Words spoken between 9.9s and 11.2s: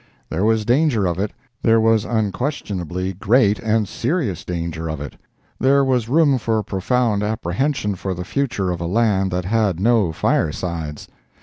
firesides!